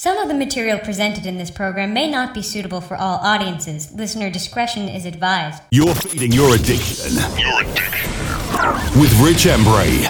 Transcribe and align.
Some 0.00 0.16
of 0.18 0.28
the 0.28 0.34
material 0.34 0.78
presented 0.78 1.26
in 1.26 1.38
this 1.38 1.50
program 1.50 1.92
may 1.92 2.08
not 2.08 2.32
be 2.32 2.40
suitable 2.40 2.80
for 2.80 2.96
all 2.96 3.16
audiences. 3.16 3.90
Listener 3.90 4.30
discretion 4.30 4.88
is 4.88 5.04
advised. 5.04 5.60
You're 5.72 5.92
feeding 5.92 6.30
your 6.30 6.54
addiction. 6.54 7.14
Your 7.36 7.62
addiction. 7.62 9.00
With 9.00 9.12
Rich 9.20 9.46
Embury. 9.46 10.06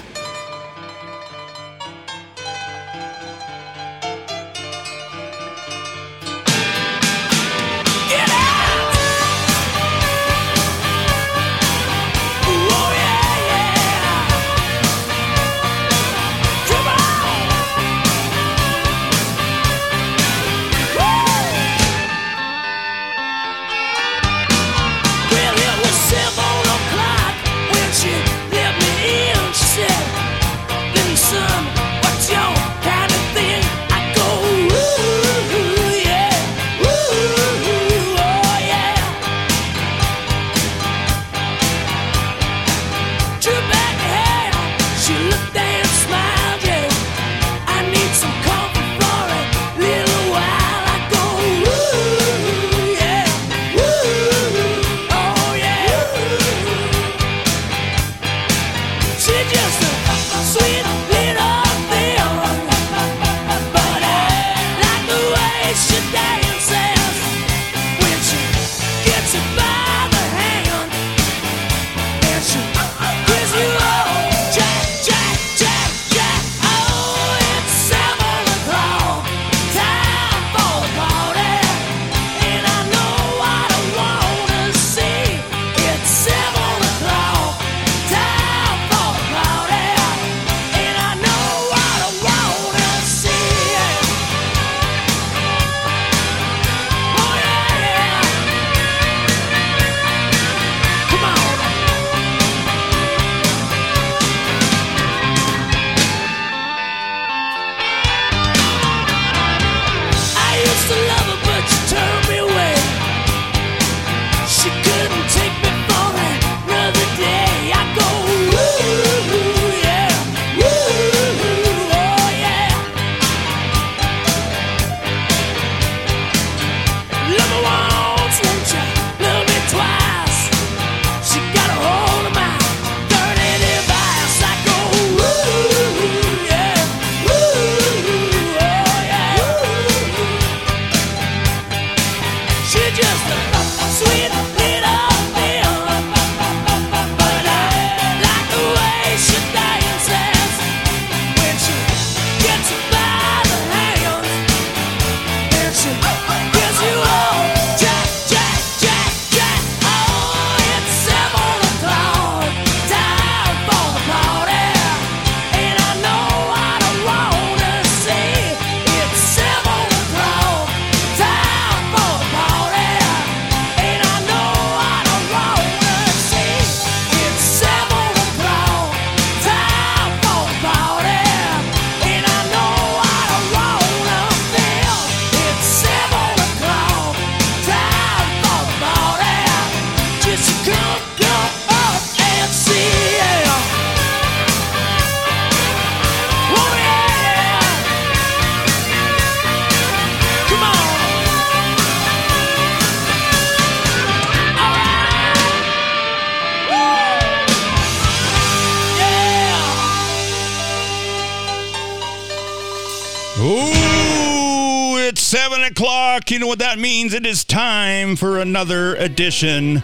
It 217.19 217.27
is 217.27 217.43
time 217.43 218.15
for 218.15 218.39
another 218.39 218.95
edition 218.95 219.83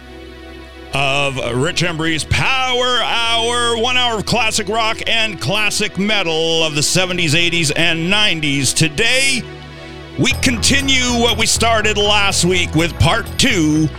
of 0.93 1.35
Rich 1.53 1.83
Embury's 1.83 2.23
Power 2.23 3.01
Hour, 3.03 3.77
one 3.77 3.97
hour 3.97 4.19
of 4.19 4.25
classic 4.25 4.69
rock 4.69 4.99
and 5.05 5.41
classic 5.41 5.97
metal 5.97 6.63
of 6.63 6.75
the 6.75 6.81
70s, 6.81 7.31
80s, 7.31 7.73
and 7.75 8.09
90s. 8.09 8.73
Today, 8.73 9.41
we 10.17 10.31
continue 10.41 11.19
what 11.19 11.37
we 11.37 11.45
started 11.45 11.97
last 11.97 12.45
week 12.45 12.73
with 12.73 12.97
part 13.01 13.25
two 13.37 13.89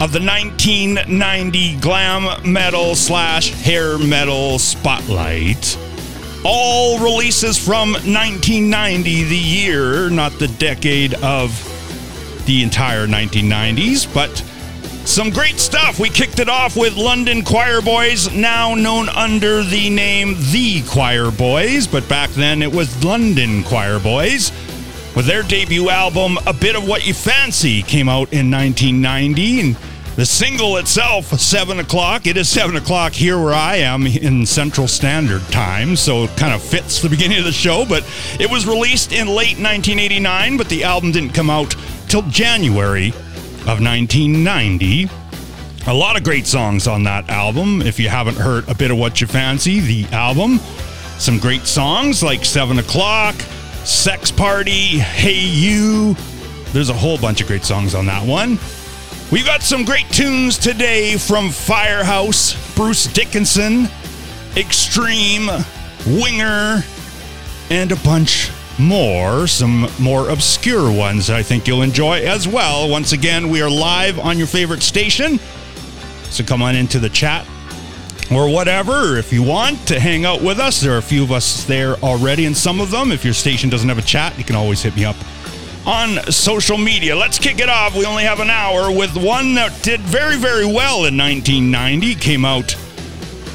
of 0.00 0.10
the 0.12 0.24
1990 0.24 1.76
glam 1.80 2.50
metal 2.50 2.94
slash 2.94 3.50
hair 3.50 3.98
metal 3.98 4.58
spotlight. 4.58 5.76
All 6.46 6.98
releases 6.98 7.58
from 7.58 7.92
1990, 7.92 9.24
the 9.24 9.36
year, 9.36 10.08
not 10.08 10.32
the 10.38 10.48
decade 10.48 11.12
of 11.22 11.52
the 12.50 12.64
entire 12.64 13.06
1990s, 13.06 14.12
but 14.12 14.38
some 15.06 15.30
great 15.30 15.60
stuff. 15.60 16.00
We 16.00 16.08
kicked 16.08 16.40
it 16.40 16.48
off 16.48 16.76
with 16.76 16.96
London 16.96 17.42
Quireboys, 17.42 18.34
now 18.36 18.74
known 18.74 19.08
under 19.08 19.62
the 19.62 19.88
name 19.88 20.34
The 20.50 20.80
Quireboys, 20.80 21.90
but 21.90 22.08
back 22.08 22.28
then 22.30 22.60
it 22.60 22.74
was 22.74 23.04
London 23.04 23.62
Quireboys. 23.62 24.50
With 25.14 25.26
their 25.26 25.44
debut 25.44 25.90
album, 25.90 26.38
A 26.44 26.52
Bit 26.52 26.74
of 26.74 26.88
What 26.88 27.06
You 27.06 27.14
Fancy, 27.14 27.82
came 27.82 28.08
out 28.08 28.32
in 28.32 28.50
1990. 28.50 29.60
And 29.60 29.76
the 30.20 30.26
single 30.26 30.76
itself, 30.76 31.28
7 31.40 31.78
o'clock, 31.78 32.26
it 32.26 32.36
is 32.36 32.46
7 32.46 32.76
o'clock 32.76 33.14
here 33.14 33.42
where 33.42 33.54
I 33.54 33.76
am 33.76 34.06
in 34.06 34.44
Central 34.44 34.86
Standard 34.86 35.40
Time, 35.50 35.96
so 35.96 36.24
it 36.24 36.36
kind 36.36 36.52
of 36.52 36.62
fits 36.62 37.00
the 37.00 37.08
beginning 37.08 37.38
of 37.38 37.44
the 37.44 37.52
show. 37.52 37.86
But 37.88 38.04
it 38.38 38.50
was 38.50 38.66
released 38.66 39.12
in 39.12 39.28
late 39.28 39.56
1989, 39.56 40.58
but 40.58 40.68
the 40.68 40.84
album 40.84 41.10
didn't 41.10 41.30
come 41.30 41.48
out 41.48 41.74
till 42.06 42.20
January 42.24 43.08
of 43.64 43.80
1990. 43.80 45.08
A 45.86 45.94
lot 45.94 46.18
of 46.18 46.22
great 46.22 46.46
songs 46.46 46.86
on 46.86 47.02
that 47.04 47.30
album. 47.30 47.80
If 47.80 47.98
you 47.98 48.10
haven't 48.10 48.36
heard 48.36 48.68
a 48.68 48.74
bit 48.74 48.90
of 48.90 48.98
what 48.98 49.22
you 49.22 49.26
fancy, 49.26 49.80
the 49.80 50.04
album, 50.14 50.58
some 51.16 51.38
great 51.38 51.62
songs 51.62 52.22
like 52.22 52.44
Seven 52.44 52.78
O'clock, 52.78 53.36
Sex 53.84 54.30
Party, 54.30 54.98
Hey 54.98 55.40
You. 55.40 56.14
There's 56.74 56.90
a 56.90 56.94
whole 56.94 57.16
bunch 57.16 57.40
of 57.40 57.46
great 57.46 57.64
songs 57.64 57.94
on 57.94 58.04
that 58.04 58.28
one. 58.28 58.58
We've 59.32 59.46
got 59.46 59.62
some 59.62 59.84
great 59.84 60.08
tunes 60.08 60.58
today 60.58 61.16
from 61.16 61.50
Firehouse, 61.50 62.74
Bruce 62.74 63.06
Dickinson, 63.06 63.86
Extreme, 64.56 65.48
Winger, 66.04 66.82
and 67.70 67.92
a 67.92 67.96
bunch 67.96 68.50
more. 68.80 69.46
Some 69.46 69.88
more 70.00 70.30
obscure 70.30 70.90
ones 70.90 71.30
I 71.30 71.44
think 71.44 71.68
you'll 71.68 71.82
enjoy 71.82 72.22
as 72.26 72.48
well. 72.48 72.90
Once 72.90 73.12
again, 73.12 73.50
we 73.50 73.62
are 73.62 73.70
live 73.70 74.18
on 74.18 74.36
your 74.36 74.48
favorite 74.48 74.82
station. 74.82 75.38
So 76.24 76.42
come 76.42 76.60
on 76.60 76.74
into 76.74 76.98
the 76.98 77.08
chat 77.08 77.46
or 78.32 78.52
whatever 78.52 79.16
if 79.16 79.32
you 79.32 79.44
want 79.44 79.86
to 79.86 80.00
hang 80.00 80.24
out 80.24 80.42
with 80.42 80.58
us. 80.58 80.80
There 80.80 80.94
are 80.94 80.98
a 80.98 81.02
few 81.02 81.22
of 81.22 81.30
us 81.30 81.62
there 81.66 81.94
already, 81.98 82.46
and 82.46 82.56
some 82.56 82.80
of 82.80 82.90
them, 82.90 83.12
if 83.12 83.24
your 83.24 83.34
station 83.34 83.70
doesn't 83.70 83.88
have 83.88 83.98
a 83.98 84.02
chat, 84.02 84.36
you 84.38 84.44
can 84.44 84.56
always 84.56 84.82
hit 84.82 84.96
me 84.96 85.04
up 85.04 85.16
on 85.86 86.18
social 86.30 86.76
media. 86.76 87.16
Let's 87.16 87.38
kick 87.38 87.58
it 87.58 87.68
off. 87.68 87.96
We 87.96 88.04
only 88.04 88.24
have 88.24 88.40
an 88.40 88.50
hour 88.50 88.90
with 88.90 89.16
one 89.16 89.54
that 89.54 89.82
did 89.82 90.00
very, 90.00 90.36
very 90.36 90.66
well 90.66 91.06
in 91.06 91.16
1990. 91.16 92.14
Came 92.16 92.44
out 92.44 92.76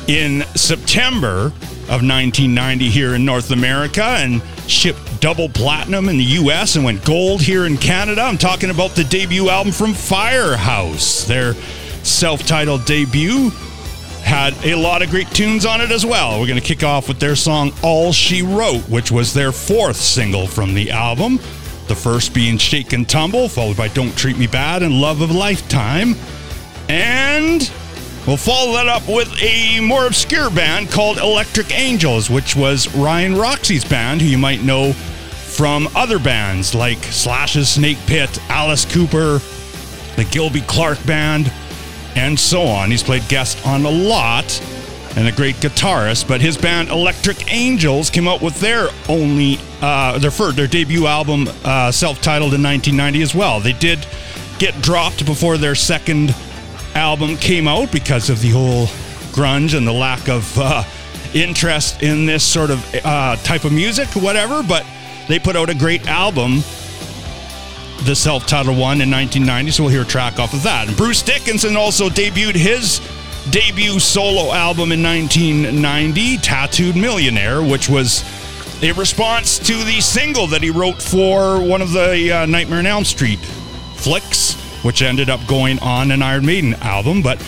in 0.08 0.42
September 0.56 1.52
of 1.86 2.02
1990 2.02 2.90
here 2.90 3.16
in 3.16 3.26
North 3.26 3.52
America 3.52 4.04
and 4.04 4.42
shipped 4.68 5.22
double 5.22 5.50
platinum 5.50 6.10
in 6.10 6.18
the 6.18 6.24
US 6.24 6.76
and 6.76 6.84
went 6.84 7.06
gold 7.06 7.42
here 7.42 7.66
in 7.66 7.78
Canada. 7.78 8.22
I'm 8.22 8.38
talking 8.38 8.70
about 8.70 8.92
the 8.92 9.04
debut 9.04 9.50
album 9.50 9.72
from 9.72 9.94
Firehouse. 9.94 11.26
Their 11.26 11.54
self 12.04 12.46
titled 12.46 12.86
debut 12.86 13.52
had 14.24 14.56
a 14.66 14.74
lot 14.74 15.04
of 15.04 15.12
great 15.12 15.30
tunes 15.30 15.66
on 15.68 15.82
it 15.82 15.92
as 15.92 16.04
well. 16.04 16.40
We're 16.40 16.48
going 16.48 16.60
to 16.60 16.66
kick 16.66 16.84
off 16.84 17.08
with 17.08 17.20
their 17.20 17.36
song 17.36 17.72
All 17.84 18.12
She 18.12 18.42
Wrote, 18.42 18.90
which 18.90 19.12
was 19.12 19.34
their 19.34 19.52
fourth 19.52 19.98
single 19.98 20.48
from 20.48 20.74
the 20.74 20.90
album. 20.90 21.40
The 21.88 21.96
first 21.96 22.34
being 22.34 22.58
Shake 22.58 22.94
and 22.94 23.08
Tumble, 23.08 23.48
followed 23.48 23.78
by 23.78 23.90
Don't 23.90 24.16
Treat 24.18 24.38
Me 24.38 24.48
Bad 24.48 24.82
and 24.82 25.00
Love 25.00 25.22
of 25.22 25.30
a 25.30 25.34
Lifetime. 25.34 26.16
And 26.90 27.72
we'll 28.26 28.38
follow 28.38 28.74
that 28.74 28.88
up 28.88 29.08
with 29.08 29.32
a 29.42 29.80
more 29.82 30.08
obscure 30.08 30.50
band 30.50 30.90
called 30.90 31.18
Electric 31.18 31.72
Angels, 31.78 32.30
which 32.30 32.56
was 32.56 32.94
Ryan 32.96 33.36
Roxie's 33.36 33.86
band, 33.86 34.22
who 34.22 34.28
you 34.28 34.38
might 34.38 34.64
know 34.64 34.94
from 34.94 35.88
other 35.96 36.18
bands 36.18 36.74
like 36.74 36.98
Slash's 37.04 37.70
Snake 37.70 38.00
Pit, 38.08 38.38
Alice 38.50 38.86
Cooper, 38.86 39.40
the 40.16 40.28
Gilby 40.32 40.62
Clarke 40.62 41.06
Band, 41.06 41.52
and 42.16 42.40
so 42.40 42.64
on. 42.64 42.90
He's 42.90 43.04
played 43.04 43.28
guest 43.30 43.66
on 43.66 43.86
a 43.86 43.92
lot 43.92 44.60
and 45.16 45.28
a 45.28 45.32
great 45.32 45.56
guitarist. 45.58 46.28
But 46.28 46.42
his 46.42 46.58
band 46.58 46.90
Electric 46.90 47.52
Angels 47.54 48.10
came 48.10 48.28
out 48.28 48.42
with 48.42 48.60
their 48.60 48.90
only 49.08 49.60
uh, 49.82 50.18
their 50.20 50.32
first, 50.32 50.56
their 50.56 50.68
debut 50.68 51.08
album, 51.08 51.48
uh, 51.64 51.92
self-titled 51.92 52.54
in 52.54 52.64
1990 52.64 53.22
as 53.22 53.36
well. 53.36 53.60
They 53.60 53.74
did 53.74 54.06
get 54.60 54.80
dropped 54.82 55.26
before 55.26 55.58
their 55.58 55.76
second 55.76 56.34
album 56.96 57.36
came 57.38 57.68
out 57.68 57.92
because 57.92 58.30
of 58.30 58.42
the 58.42 58.50
whole 58.50 58.86
grunge 59.34 59.78
and 59.78 59.86
the 59.86 59.94
lack 59.94 60.30
of 60.30 60.58
uh, 60.58 60.84
interest 61.34 62.02
in 62.02 62.26
this 62.26 62.44
sort 62.44 62.72
of 62.72 62.96
uh, 63.04 63.36
type 63.38 63.66
of 63.66 63.74
music, 63.74 64.08
whatever. 64.16 64.64
But 64.64 64.86
they 65.28 65.40
put 65.40 65.56
out 65.56 65.70
a 65.70 65.76
great 65.76 66.08
album 66.08 66.62
the 68.04 68.16
self-titled 68.16 68.78
one 68.78 69.02
in 69.02 69.10
1990, 69.10 69.72
so 69.72 69.84
we'll 69.84 69.92
hear 69.92 70.04
a 70.04 70.06
track 70.06 70.38
off 70.38 70.54
of 70.54 70.64
that. 70.64 70.88
And 70.88 70.98
Bruce 70.98 71.22
Dickinson 71.22 71.76
also 71.76 72.10
debuted 72.10 72.56
his 72.56 73.00
debut 73.52 74.00
solo 74.00 74.54
album 74.54 74.92
in 74.92 75.04
1990, 75.04 76.38
Tattooed 76.38 76.96
Millionaire, 76.96 77.62
which 77.62 77.90
was 77.90 78.24
a 78.84 78.92
response 78.94 79.58
to 79.60 79.74
the 79.84 80.02
single 80.02 80.48
that 80.48 80.62
he 80.62 80.70
wrote 80.70 81.02
for 81.02 81.60
one 81.60 81.82
of 81.82 81.92
the 81.92 82.32
uh, 82.32 82.46
Nightmare 82.46 82.80
on 82.80 82.86
Elm 82.86 83.06
Street 83.06 83.40
flicks, 83.96 84.54
which 84.84 85.02
ended 85.02 85.30
up 85.30 85.46
going 85.48 85.80
on 85.80 86.12
an 86.12 86.22
Iron 86.22 86.46
Maiden 86.46 86.74
album. 86.76 87.22
But 87.22 87.42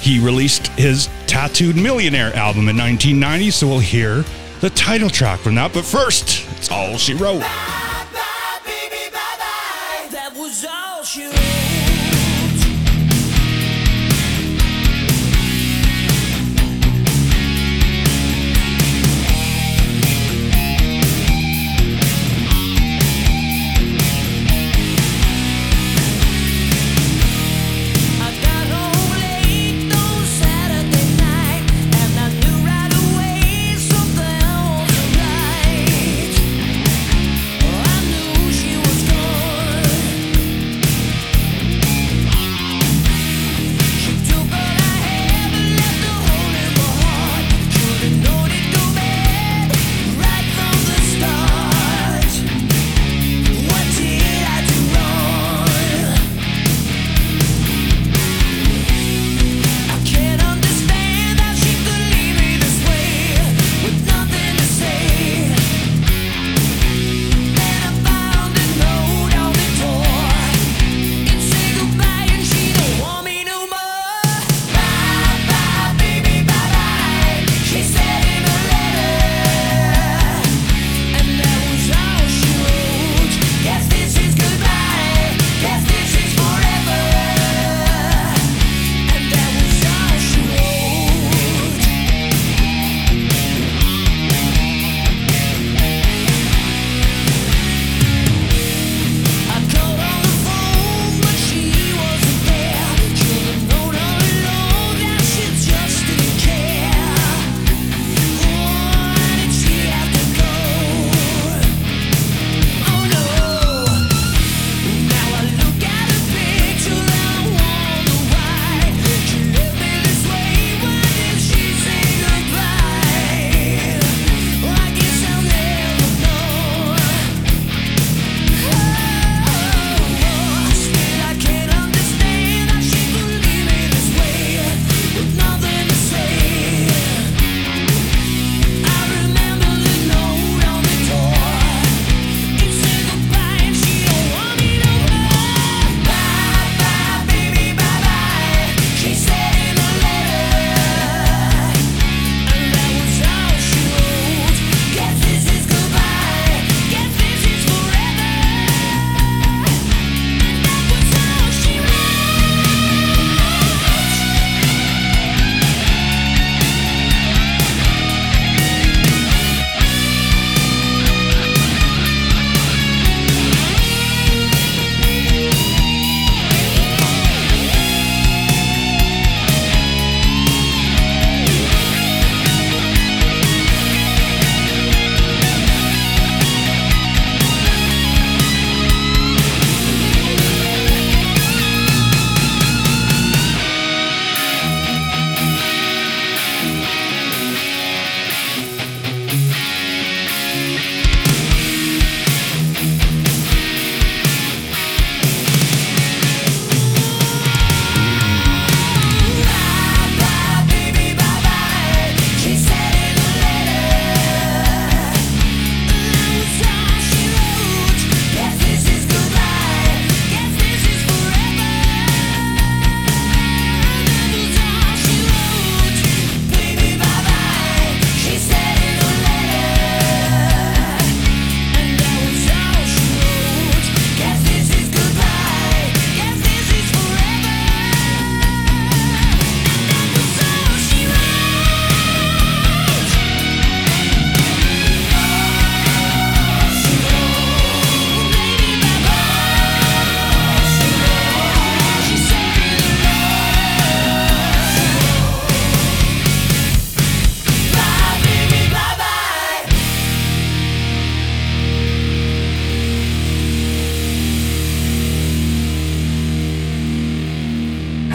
he 0.00 0.18
released 0.18 0.68
his 0.68 1.08
Tattooed 1.26 1.76
Millionaire 1.76 2.34
album 2.34 2.68
in 2.68 2.76
1990, 2.76 3.50
so 3.50 3.66
we'll 3.68 3.78
hear 3.78 4.24
the 4.60 4.70
title 4.70 5.10
track 5.10 5.40
from 5.40 5.54
that. 5.56 5.72
But 5.72 5.84
first, 5.84 6.46
it's 6.56 6.70
all 6.70 6.96
she 6.96 7.14
wrote. 7.14 7.42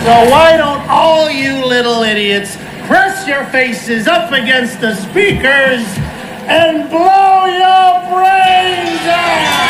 So 0.07 0.29
why 0.29 0.55
don't 0.55 0.87
all 0.87 1.29
you 1.29 1.65
little 1.65 2.03
idiots 2.03 2.55
press 2.87 3.27
your 3.27 3.43
faces 3.47 4.07
up 4.07 4.31
against 4.31 4.79
the 4.79 4.95
speakers 4.95 5.83
and 6.47 6.89
blow 6.89 7.43
your 7.43 8.07
brains 8.07 9.01
out? 9.05 9.66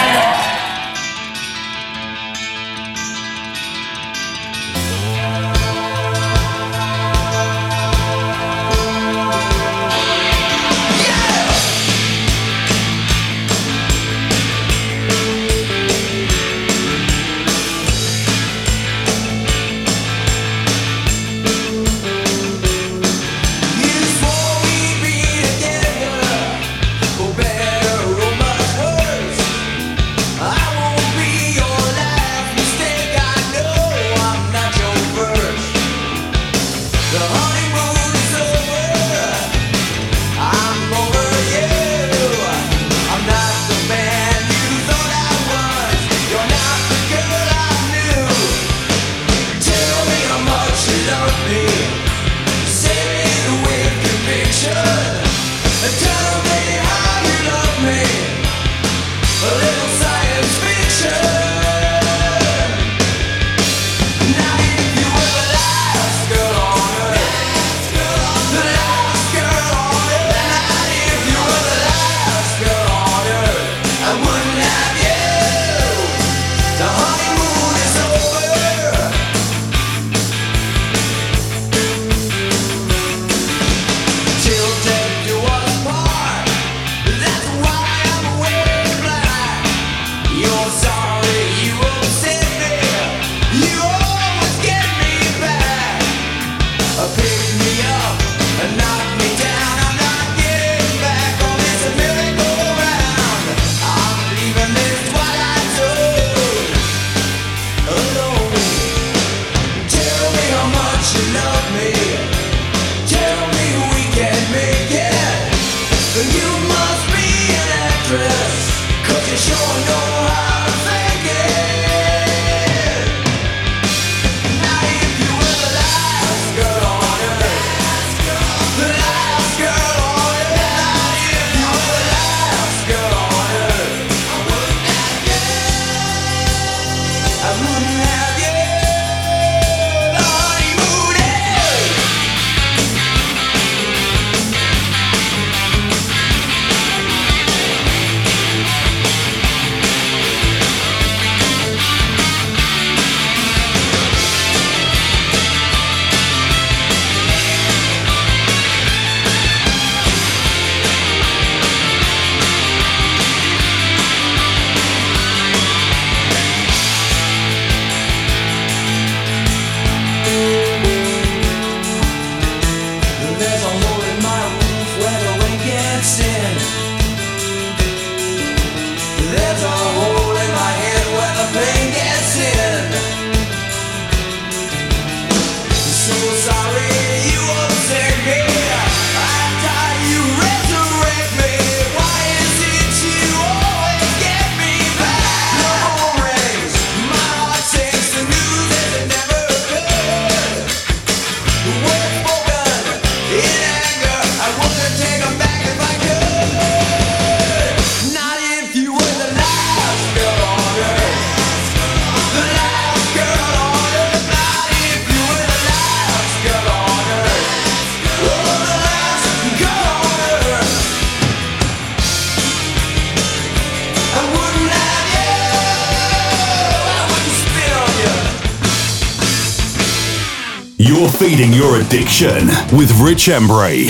Your 231.58 231.78
addiction 231.78 232.50
with 232.72 232.92
Rich 233.02 233.30
Embury. 233.30 233.90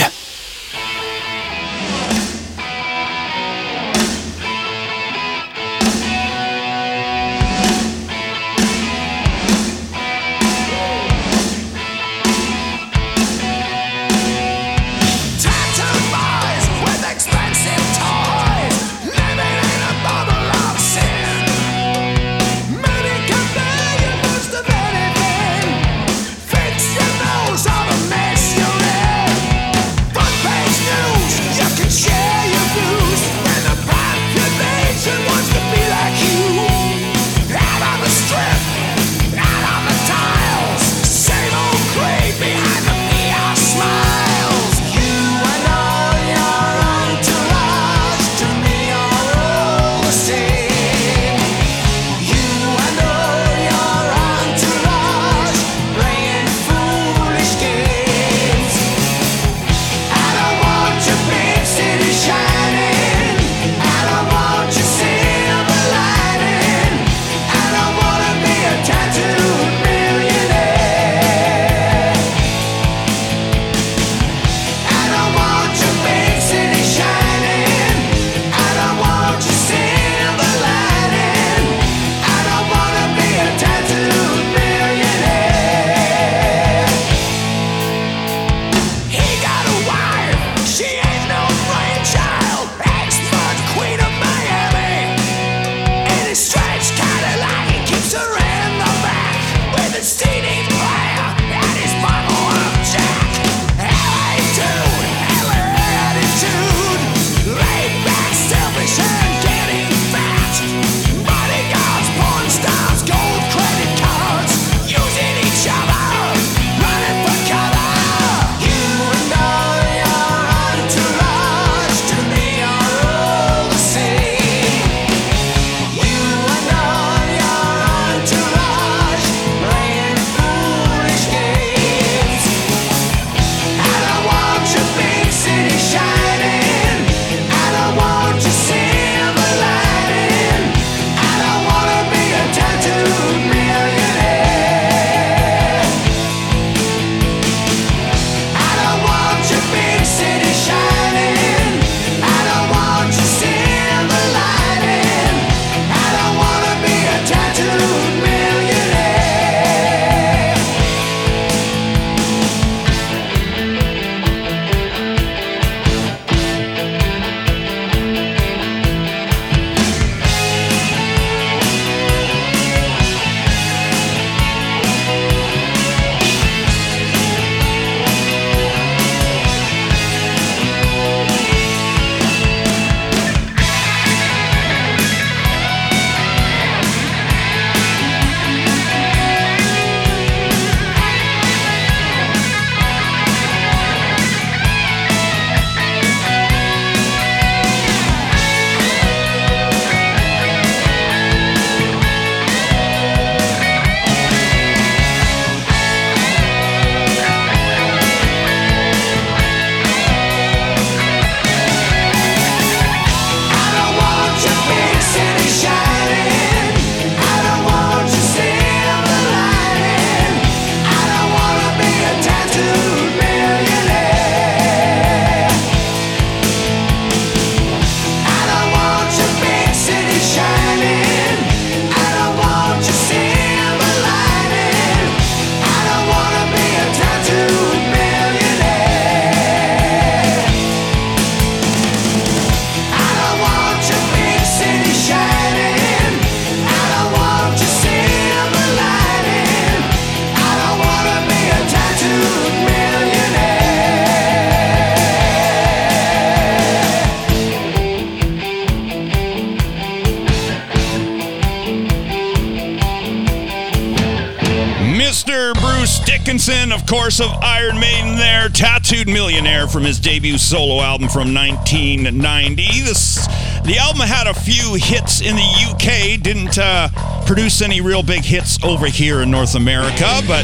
From 269.78 269.86
his 269.86 270.00
debut 270.00 270.40
solo 270.40 270.82
album 270.82 271.08
from 271.08 271.36
1990. 271.36 272.64
This, 272.82 273.28
the 273.62 273.78
album 273.78 274.02
had 274.02 274.26
a 274.26 274.34
few 274.34 274.74
hits 274.74 275.22
in 275.22 275.36
the 275.36 275.70
UK, 275.70 276.20
didn't 276.20 276.58
uh, 276.58 276.90
produce 277.28 277.62
any 277.62 277.80
real 277.80 278.02
big 278.02 278.24
hits 278.26 278.58
over 278.64 278.88
here 278.88 279.22
in 279.22 279.30
North 279.30 279.54
America, 279.54 280.22
but 280.28 280.42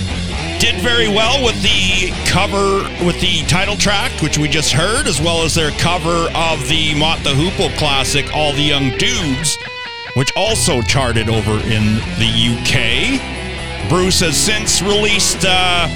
did 0.60 0.80
very 0.84 1.08
well 1.08 1.43
with 1.43 1.60
the 1.63 2.13
cover, 2.30 2.84
with 3.04 3.19
the 3.22 3.41
title 3.48 3.76
track, 3.76 4.12
which 4.22 4.38
we 4.38 4.48
just 4.48 4.72
heard, 4.72 5.08
as 5.08 5.19
well 5.19 5.41
as 5.41 5.56
their 5.56 5.72
cover 5.80 6.30
of 6.36 6.69
the 6.69 6.93
Mott 6.93 7.17
the 7.24 7.32
Hoople 7.32 7.76
classic, 7.80 8.32
All 8.36 8.54
the 8.54 8.62
Young 8.62 8.96
Dudes, 9.00 9.58
which 10.13 10.32
also 10.36 10.84
charted 10.84 11.28
over 11.28 11.54
in 11.54 11.96
the 12.22 12.30
UK. 12.54 13.89
Bruce 13.89 14.19
has 14.19 14.38
since 14.38 14.84
released 14.84 15.43
uh, 15.43 15.88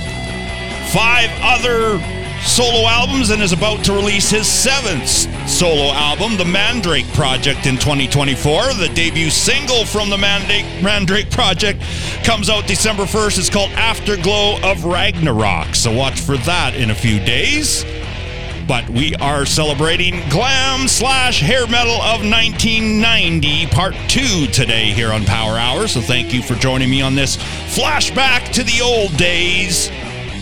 five 0.89 1.29
other 1.43 1.99
solo 2.47 2.87
albums 2.87 3.29
and 3.29 3.41
is 3.41 3.51
about 3.51 3.83
to 3.83 3.93
release 3.93 4.29
his 4.29 4.47
seventh 4.47 5.27
solo 5.47 5.91
album, 5.91 6.37
The 6.37 6.45
Mandrake 6.45 7.07
Project, 7.13 7.65
in 7.67 7.75
2024. 7.75 8.73
The 8.73 8.89
debut 8.95 9.29
single 9.29 9.85
from 9.85 10.09
the 10.09 10.17
Mandrake, 10.17 10.65
Mandrake 10.81 11.29
Project 11.29 11.81
comes 12.23 12.49
out 12.49 12.65
December 12.65 13.03
1st. 13.03 13.39
It's 13.39 13.49
called 13.49 13.71
Afterglow 13.71 14.59
of 14.63 14.85
Ragnarok. 14.85 15.75
So 15.75 15.91
watch 15.91 16.21
for 16.21 16.37
that 16.37 16.73
in 16.75 16.89
a 16.89 16.95
few 16.95 17.19
days 17.19 17.83
but 18.67 18.89
we 18.89 19.15
are 19.15 19.45
celebrating 19.45 20.15
glam 20.29 20.89
slash 20.89 21.39
hair 21.39 21.65
metal 21.67 22.01
of 22.01 22.19
1990 22.19 23.67
part 23.67 23.95
two 24.09 24.45
today 24.47 24.91
here 24.91 25.13
on 25.13 25.23
Power 25.23 25.57
Hour. 25.57 25.87
So 25.87 26.01
thank 26.01 26.33
you 26.33 26.41
for 26.43 26.55
joining 26.55 26.89
me 26.89 27.01
on 27.01 27.15
this 27.15 27.37
flashback 27.37 28.51
to 28.51 28.63
the 28.63 28.81
old 28.81 29.15
days. 29.15 29.89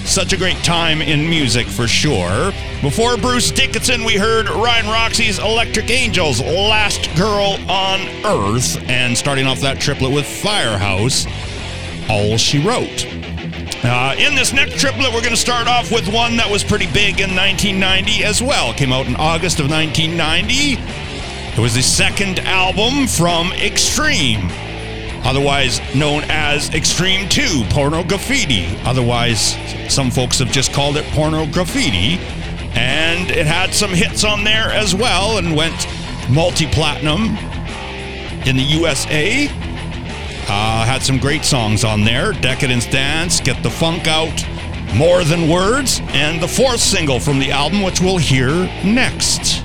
Such 0.06 0.34
a 0.34 0.38
great 0.38 0.58
time 0.64 1.02
in 1.02 1.28
music 1.28 1.68
for 1.68 1.88
sure. 1.88 2.52
Before 2.82 3.18
Bruce 3.18 3.52
Dickinson, 3.52 4.04
we 4.04 4.16
heard 4.16 4.48
Ryan 4.48 4.86
Roxie's 4.86 5.40
Electric 5.40 5.90
Angels, 5.90 6.40
Last 6.40 7.14
Girl 7.18 7.58
on 7.70 8.02
Earth, 8.24 8.78
and 8.88 9.18
starting 9.18 9.48
off 9.48 9.60
that 9.62 9.80
triplet 9.80 10.14
with 10.14 10.26
Firehouse, 10.26 11.26
All 12.08 12.38
She 12.38 12.60
Wrote. 12.60 13.08
Uh, 13.84 14.16
in 14.18 14.36
this 14.36 14.54
next 14.54 14.80
triplet, 14.80 15.12
we're 15.12 15.22
going 15.22 15.32
to 15.32 15.38
start 15.38 15.68
off 15.68 15.92
with 15.92 16.08
one 16.14 16.38
that 16.38 16.50
was 16.50 16.64
pretty 16.64 16.88
big 16.88 17.20
in 17.20 17.36
1990 17.36 18.24
as 18.24 18.42
well. 18.42 18.74
Came 18.74 18.94
out 18.94 19.08
in 19.08 19.16
August 19.16 19.60
of 19.60 19.70
1990. 19.70 20.80
It 21.56 21.60
was 21.60 21.74
the 21.74 21.82
second 21.82 22.40
album 22.40 23.08
from 23.08 23.52
Extreme, 23.54 24.50
otherwise 25.26 25.82
known 25.96 26.24
as 26.30 26.74
Extreme 26.74 27.30
2, 27.30 27.42
Pornograffitti. 27.70 28.80
Otherwise, 28.86 29.56
some 29.94 30.12
folks 30.12 30.40
have 30.40 30.52
just 30.52 30.74
called 30.74 30.98
it 30.98 31.06
Pornograffitti. 31.06 32.18
And 32.76 33.32
it 33.32 33.48
had 33.48 33.74
some 33.74 33.92
hits 33.92 34.24
on 34.24 34.44
there 34.44 34.70
as 34.72 34.94
well 34.94 35.38
and 35.38 35.56
went 35.56 35.88
multi 36.30 36.68
platinum 36.68 37.38
in 38.48 38.58
the 38.58 38.64
USA 38.64 39.50
uh, 40.48 40.86
had 40.86 41.02
some 41.02 41.18
great 41.18 41.44
songs 41.44 41.84
on 41.84 42.04
there 42.04 42.32
Decadence 42.34 42.86
Dance, 42.86 43.40
Get 43.40 43.62
the 43.64 43.70
Funk 43.70 44.08
Out, 44.08 44.46
More 44.94 45.24
Than 45.24 45.50
Words, 45.50 46.02
and 46.10 46.42
the 46.42 46.48
fourth 46.48 46.80
single 46.80 47.20
from 47.20 47.40
the 47.40 47.52
album, 47.52 47.82
which 47.82 48.00
we'll 48.00 48.18
hear 48.18 48.50
next. 48.84 49.65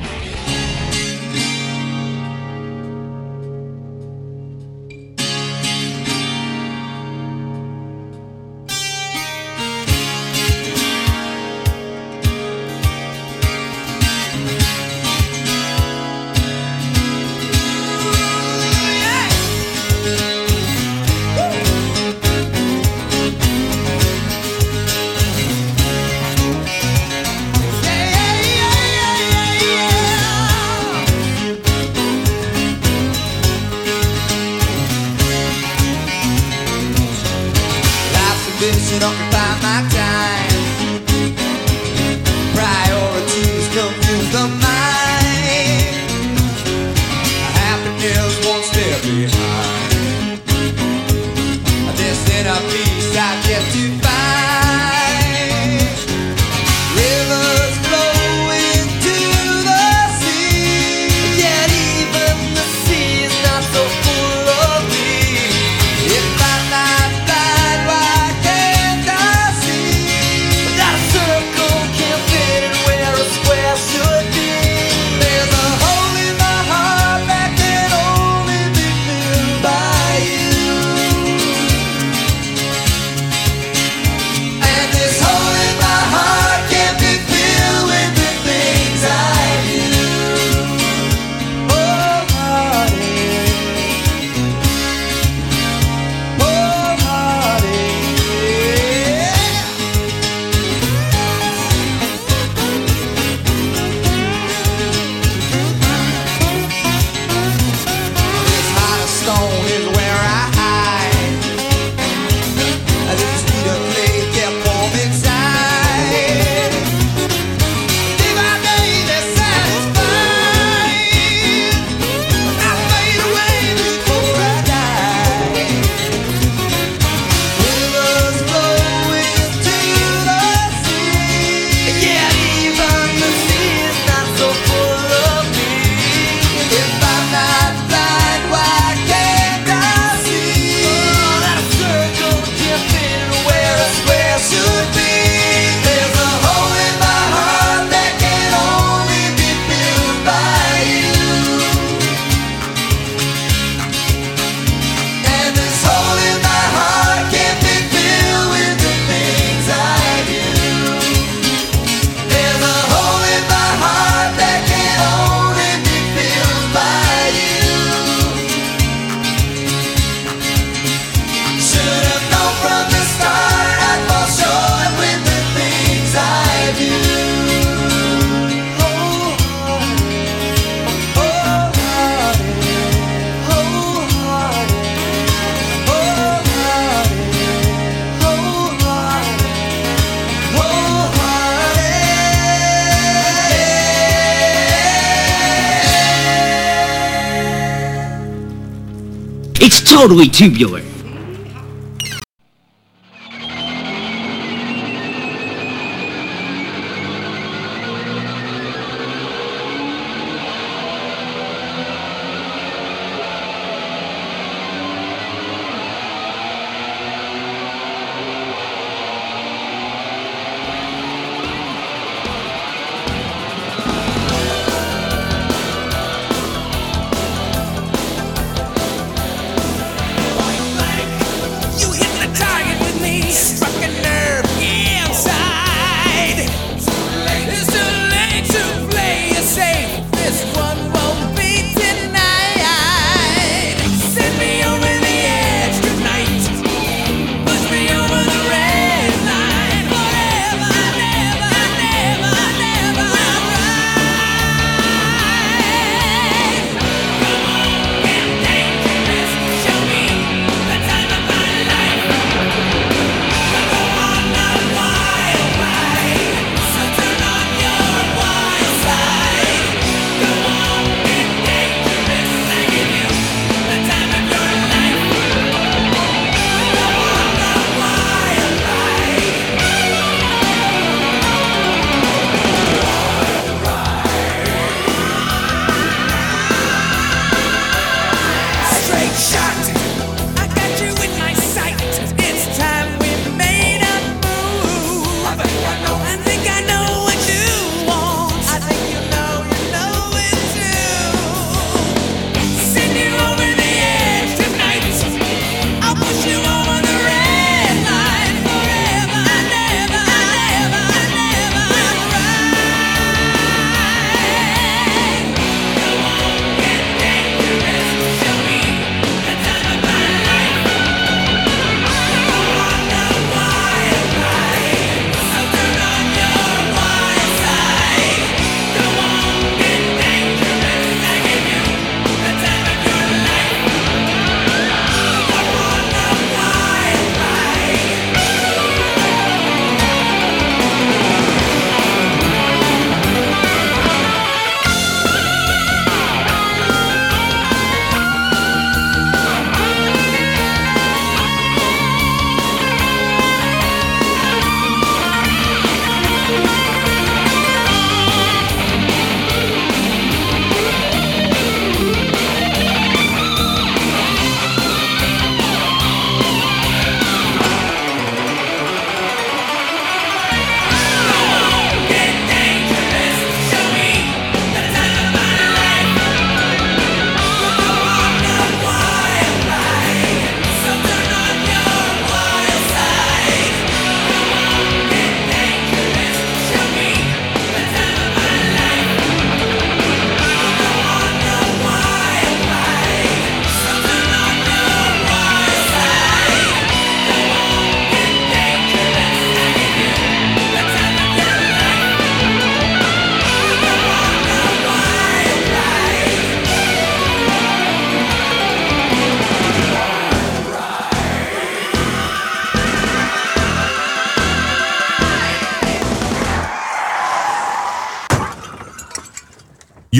totally 199.90 200.28
tubular. 200.28 200.89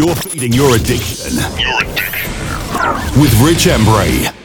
You're 0.00 0.14
feeding 0.14 0.54
your 0.54 0.76
addiction. 0.76 1.36
Your 1.58 1.76
addiction. 1.82 3.20
With 3.20 3.38
Rich 3.42 3.66
Embury. 3.66 4.39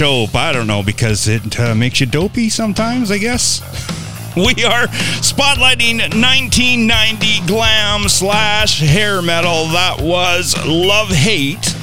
Dope. 0.00 0.34
I 0.34 0.50
don't 0.52 0.66
know 0.66 0.82
because 0.82 1.28
it 1.28 1.60
uh, 1.60 1.74
makes 1.74 2.00
you 2.00 2.06
dopey 2.06 2.48
sometimes, 2.48 3.10
I 3.10 3.18
guess. 3.18 3.60
We 4.36 4.64
are 4.64 4.86
spotlighting 5.18 5.98
1990 5.98 7.46
glam 7.48 8.08
slash 8.08 8.78
hair 8.78 9.20
metal. 9.20 9.66
That 9.66 10.00
was 10.00 10.54
Love 10.64 11.08
Hate. 11.08 11.74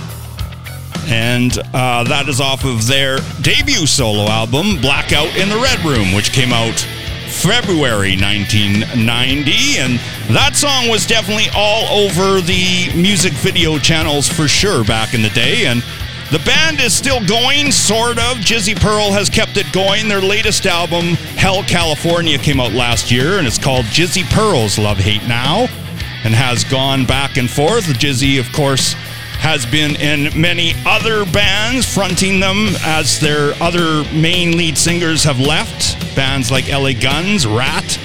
And 1.10 1.58
uh, 1.74 2.06
that 2.06 2.30
is 2.30 2.40
off 2.40 2.64
of 2.64 2.88
their 2.88 3.18
debut 3.42 3.86
solo 3.86 4.24
album, 4.32 4.80
Blackout 4.80 5.36
in 5.36 5.50
the 5.50 5.58
Red 5.58 5.84
Room, 5.84 6.16
which 6.16 6.32
came 6.32 6.54
out 6.54 6.80
February 7.28 8.16
1990. 8.16 9.52
And 9.78 10.00
that 10.34 10.56
song 10.56 10.88
was 10.88 11.06
definitely 11.06 11.52
all 11.54 11.84
over 12.08 12.40
the 12.40 12.94
music 12.96 13.34
video 13.34 13.78
channels 13.78 14.30
for 14.30 14.48
sure 14.48 14.86
back 14.86 15.14
in 15.14 15.22
the 15.22 15.32
day. 15.32 15.66
And 15.66 15.84
the 16.32 16.40
band 16.40 16.82
is 16.82 16.94
still 16.94 17.26
going, 17.26 17.72
sort 17.72 18.18
of. 18.18 18.38
Jizzy 18.38 18.76
Pearl 18.76 19.14
has 19.14 19.30
kept 19.30 19.56
it 19.56 19.72
going. 19.72 20.10
Their 20.10 20.20
latest 20.20 20.66
album, 20.66 21.16
Hell 21.38 21.64
California, 21.64 22.38
came 22.38 22.60
out 22.60 22.74
last 22.74 23.10
year, 23.10 23.38
and 23.38 23.48
it's 23.48 23.58
called 23.58 23.86
Jizzy 23.86 24.24
Pearl's 24.32 24.78
Love 24.78 24.98
Hate 24.98 25.26
Now, 25.26 25.68
and 26.26 26.34
has 26.34 26.66
gone 26.66 27.06
back 27.06 27.38
and 27.38 27.50
forth. 27.50 27.86
Jizzy, 27.86 28.42
of 28.42 28.52
course, 28.52 28.92
has 29.40 29.66
been 29.66 29.96
in 29.96 30.40
many 30.40 30.74
other 30.86 31.24
bands, 31.32 31.86
fronting 31.92 32.42
them 32.42 32.72
as 32.84 33.22
their 33.22 33.54
other 33.62 34.04
main 34.14 34.58
lead 34.58 34.78
singers 34.78 35.24
have 35.24 35.40
left. 35.40 35.96
Bands 36.14 36.52
like 36.52 36.68
LA 36.68 36.92
Guns, 36.92 37.48
Ratt, 37.48 37.98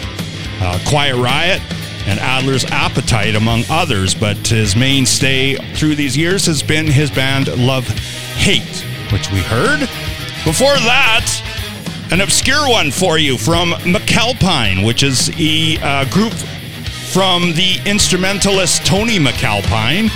uh, 0.61 0.79
Quiet 0.87 1.17
Riot, 1.17 1.61
and 2.07 2.19
Adler's 2.21 2.65
Appetite, 2.65 3.35
among 3.35 3.65
others. 3.71 4.15
But 4.15 4.37
his 4.49 4.77
mainstay 4.77 5.57
through 5.75 5.97
these 5.97 6.17
years 6.17 6.47
has 6.47 6.63
been 6.63 6.87
his 6.87 7.11
band 7.11 7.49
Love 7.57 7.87
Hate, 8.37 8.85
which 9.13 9.31
we 9.31 9.39
heard. 9.39 9.81
Before 10.45 10.75
that, 10.75 12.09
an 12.11 12.21
obscure 12.21 12.69
one 12.69 12.91
for 12.91 13.19
you 13.19 13.39
from 13.39 13.71
MacAlpine, 13.85 14.85
which 14.85 15.03
is 15.03 15.31
a 15.39 15.79
uh, 15.81 16.05
group 16.11 16.35
from 17.13 17.53
the 17.53 17.79
instrumentalist 17.87 18.85
Tony 18.85 19.19
MacAlpine, 19.19 20.09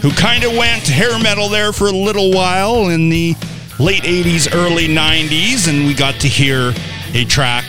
who 0.00 0.10
kind 0.12 0.44
of 0.44 0.56
went 0.56 0.86
hair 0.86 1.18
metal 1.18 1.48
there 1.48 1.72
for 1.72 1.88
a 1.88 1.92
little 1.92 2.32
while 2.32 2.88
in 2.88 3.08
the 3.08 3.34
late 3.78 4.02
80s, 4.02 4.54
early 4.54 4.88
90s, 4.88 5.68
and 5.68 5.86
we 5.86 5.94
got 5.94 6.14
to 6.20 6.28
hear 6.28 6.72
a 7.14 7.24
track 7.24 7.64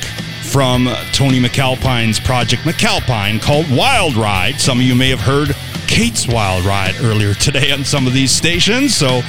from 0.57 0.89
Tony 1.11 1.39
MacAlpine's 1.39 2.19
project 2.19 2.63
MacAlpine 2.63 3.39
called 3.39 3.69
Wild 3.69 4.15
Ride. 4.15 4.59
Some 4.59 4.79
of 4.79 4.83
you 4.83 4.95
may 4.95 5.09
have 5.09 5.19
heard 5.19 5.55
Kate's 5.87 6.27
Wild 6.27 6.65
Ride 6.65 6.95
earlier 6.99 7.35
today 7.35 7.69
on 7.69 7.85
some 7.85 8.07
of 8.07 8.13
these 8.13 8.31
stations, 8.31 8.95
so 8.95 9.21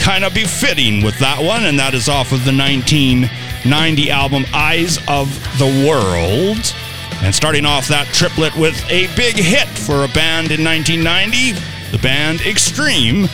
kind 0.00 0.24
of 0.24 0.34
befitting 0.34 1.04
with 1.04 1.16
that 1.20 1.40
one, 1.40 1.66
and 1.66 1.78
that 1.78 1.94
is 1.94 2.08
off 2.08 2.32
of 2.32 2.44
the 2.44 2.52
1990 2.52 4.10
album 4.10 4.44
Eyes 4.52 4.98
of 5.06 5.28
the 5.56 5.86
World. 5.88 6.74
And 7.22 7.32
starting 7.32 7.64
off 7.64 7.86
that 7.86 8.08
triplet 8.08 8.56
with 8.56 8.74
a 8.90 9.06
big 9.14 9.36
hit 9.36 9.68
for 9.68 10.02
a 10.02 10.08
band 10.08 10.50
in 10.50 10.64
1990, 10.64 11.52
the 11.92 12.02
band 12.02 12.40
Extreme, 12.40 13.28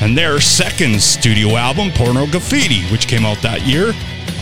and 0.00 0.16
their 0.16 0.40
second 0.40 1.00
studio 1.00 1.56
album, 1.56 1.88
Pornograffitti, 1.90 2.90
which 2.92 3.08
came 3.08 3.24
out 3.24 3.38
that 3.42 3.66
year, 3.66 3.92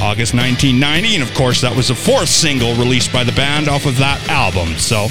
August 0.01 0.35
1990. 0.35 1.15
And 1.15 1.23
of 1.23 1.33
course, 1.35 1.61
that 1.61 1.75
was 1.75 1.89
the 1.89 1.95
fourth 1.95 2.29
single 2.29 2.75
released 2.75 3.13
by 3.13 3.25
the 3.25 3.33
band 3.33 3.69
off 3.69 3.87
of 3.87 3.97
that 3.99 4.21
album. 4.29 4.75
So 4.79 5.07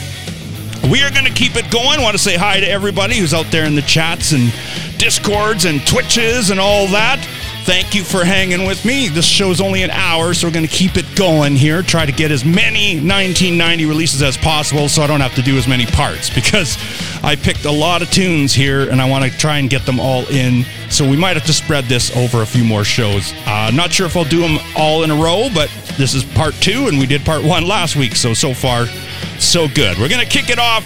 we 0.89 1.01
are 1.01 1.11
going 1.11 1.25
to 1.25 1.31
keep 1.31 1.55
it 1.55 1.71
going. 1.71 2.01
Want 2.01 2.13
to 2.13 2.21
say 2.21 2.35
hi 2.35 2.59
to 2.59 2.69
everybody 2.69 3.17
who's 3.17 3.33
out 3.33 3.45
there 3.51 3.65
in 3.65 3.75
the 3.75 3.81
chats 3.83 4.33
and 4.33 4.51
discords 4.97 5.65
and 5.65 5.85
twitches 5.87 6.49
and 6.49 6.59
all 6.59 6.87
that. 6.87 7.23
Thank 7.65 7.95
you 7.95 8.03
for 8.03 8.25
hanging 8.25 8.67
with 8.67 8.83
me. 8.83 9.07
This 9.07 9.23
show's 9.23 9.61
only 9.61 9.83
an 9.83 9.89
hour, 9.91 10.33
so 10.33 10.47
we're 10.47 10.53
going 10.53 10.67
to 10.67 10.71
keep 10.71 10.97
it 10.97 11.05
going 11.15 11.55
here. 11.55 11.81
Try 11.81 12.05
to 12.05 12.11
get 12.11 12.29
as 12.29 12.43
many 12.43 12.95
1990 12.95 13.85
releases 13.85 14.21
as 14.21 14.35
possible 14.35 14.89
so 14.89 15.01
I 15.01 15.07
don't 15.07 15.21
have 15.21 15.33
to 15.35 15.41
do 15.41 15.57
as 15.57 15.65
many 15.65 15.85
parts 15.85 16.29
because 16.29 16.77
I 17.23 17.37
picked 17.37 17.63
a 17.63 17.71
lot 17.71 18.01
of 18.01 18.11
tunes 18.11 18.53
here 18.53 18.89
and 18.89 19.01
I 19.01 19.09
want 19.09 19.23
to 19.23 19.31
try 19.37 19.59
and 19.59 19.69
get 19.69 19.85
them 19.85 19.97
all 19.97 20.27
in. 20.27 20.65
So 20.89 21.09
we 21.09 21.15
might 21.15 21.37
have 21.37 21.45
to 21.45 21.53
spread 21.53 21.85
this 21.85 22.13
over 22.17 22.41
a 22.41 22.45
few 22.45 22.65
more 22.65 22.83
shows. 22.83 23.31
Uh, 23.45 23.71
not 23.73 23.93
sure 23.93 24.07
if 24.07 24.17
I'll 24.17 24.25
do 24.25 24.41
them 24.41 24.59
all 24.75 25.03
in 25.03 25.11
a 25.11 25.15
row, 25.15 25.47
but 25.53 25.69
this 25.97 26.13
is 26.13 26.25
part 26.25 26.55
two 26.55 26.87
and 26.89 26.99
we 26.99 27.05
did 27.05 27.23
part 27.23 27.45
one 27.45 27.65
last 27.65 27.95
week. 27.95 28.17
So, 28.17 28.33
so 28.33 28.53
far, 28.53 28.87
so 29.39 29.69
good. 29.69 29.97
We're 29.97 30.09
going 30.09 30.19
to 30.19 30.29
kick 30.29 30.49
it 30.49 30.59
off 30.59 30.83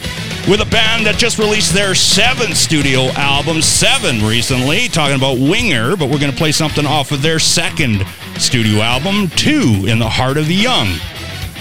with 0.48 0.62
a 0.62 0.70
band 0.72 1.06
that 1.06 1.16
just 1.18 1.40
released 1.40 1.74
their 1.74 1.94
seventh 1.94 2.56
studio 2.56 3.08
album, 3.16 3.62
seven 3.62 4.26
recently, 4.26 4.88
talking 4.88 5.18
about 5.18 5.38
Winger, 5.38 5.98
but 5.98 6.10
we're 6.10 6.20
going 6.20 6.32
to 6.32 6.38
play 6.38 6.54
something 6.54 6.86
off 6.86 7.12
of 7.12 7.22
their 7.22 7.38
second 7.38 8.06
studio 8.38 8.80
album, 8.82 9.28
Two 9.36 9.86
in 9.88 10.00
the 10.00 10.08
Heart 10.08 10.38
of 10.38 10.48
the 10.48 10.56
Young. 10.56 10.88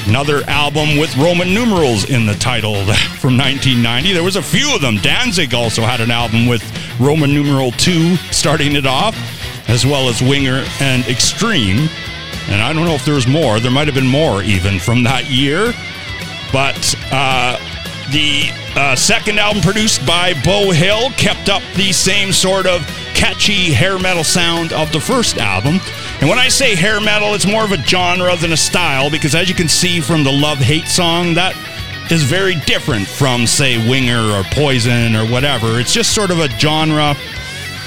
Another 0.06 0.44
album 0.44 0.98
with 0.98 1.16
Roman 1.16 1.52
numerals 1.52 2.08
in 2.08 2.26
the 2.26 2.34
title 2.34 2.74
from 3.18 3.36
1990. 3.36 4.12
There 4.12 4.22
was 4.22 4.36
a 4.36 4.42
few 4.42 4.72
of 4.72 4.80
them. 4.80 4.98
Danzig 4.98 5.52
also 5.52 5.82
had 5.82 6.00
an 6.00 6.12
album 6.12 6.46
with 6.46 6.62
Roman 7.00 7.34
numeral 7.34 7.72
2 7.72 8.14
starting 8.30 8.76
it 8.76 8.86
off, 8.86 9.16
as 9.68 9.84
well 9.84 10.08
as 10.08 10.22
Winger 10.22 10.64
and 10.78 11.04
Extreme. 11.08 11.88
And 12.48 12.62
I 12.62 12.72
don't 12.72 12.84
know 12.84 12.94
if 12.94 13.04
there 13.04 13.14
was 13.14 13.26
more. 13.26 13.58
There 13.58 13.72
might 13.72 13.88
have 13.88 13.96
been 13.96 14.06
more 14.06 14.42
even 14.44 14.78
from 14.78 15.02
that 15.02 15.28
year. 15.28 15.74
But 16.52 16.94
uh, 17.10 17.58
the 18.12 18.52
uh, 18.76 18.94
second 18.94 19.38
album, 19.38 19.62
produced 19.62 20.06
by 20.06 20.34
Beau 20.44 20.70
Hill, 20.70 21.10
kept 21.12 21.48
up 21.48 21.62
the 21.76 21.92
same 21.92 22.30
sort 22.30 22.66
of 22.66 22.86
catchy 23.14 23.72
hair 23.72 23.98
metal 23.98 24.22
sound 24.22 24.74
of 24.74 24.92
the 24.92 25.00
first 25.00 25.38
album. 25.38 25.80
And 26.20 26.28
when 26.28 26.38
I 26.38 26.48
say 26.48 26.74
hair 26.74 27.00
metal, 27.00 27.34
it's 27.34 27.46
more 27.46 27.64
of 27.64 27.72
a 27.72 27.78
genre 27.78 28.36
than 28.36 28.52
a 28.52 28.56
style 28.56 29.10
because, 29.10 29.34
as 29.34 29.48
you 29.48 29.54
can 29.54 29.68
see 29.68 30.00
from 30.00 30.24
the 30.24 30.32
Love 30.32 30.58
Hate 30.58 30.88
song, 30.88 31.32
that 31.34 31.56
is 32.10 32.22
very 32.22 32.54
different 32.66 33.06
from, 33.06 33.46
say, 33.46 33.78
Winger 33.88 34.20
or 34.20 34.42
Poison 34.52 35.16
or 35.16 35.26
whatever. 35.26 35.80
It's 35.80 35.94
just 35.94 36.14
sort 36.14 36.30
of 36.30 36.40
a 36.40 36.48
genre, 36.58 37.14